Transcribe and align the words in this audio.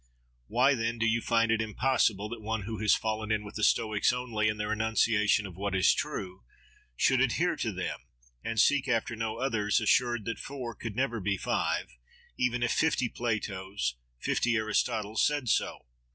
—Why 0.47 0.73
then 0.73 0.97
do 0.97 1.05
you 1.05 1.21
find 1.21 1.51
it 1.51 1.61
impossible 1.61 2.27
that 2.29 2.41
one 2.41 2.63
who 2.63 2.79
has 2.79 2.95
fallen 2.95 3.31
in 3.31 3.43
with 3.43 3.53
the 3.53 3.63
Stoics 3.63 4.11
only, 4.11 4.47
in 4.47 4.57
their 4.57 4.73
enunciation 4.73 5.45
of 5.45 5.55
what 5.55 5.75
is 5.75 5.93
true, 5.93 6.43
should 6.95 7.21
adhere 7.21 7.55
to 7.57 7.71
them, 7.71 7.99
and 8.43 8.59
seek 8.59 8.87
after 8.87 9.15
no 9.15 9.37
others; 9.37 9.79
assured 9.79 10.25
that 10.25 10.39
four 10.39 10.73
could 10.73 10.95
never 10.95 11.19
be 11.19 11.37
five, 11.37 11.95
even 12.35 12.63
if 12.63 12.71
fifty 12.71 13.09
Platos, 13.09 13.93
fifty 14.17 14.55
Aristotles 14.57 15.23
said 15.23 15.49
so? 15.49 15.85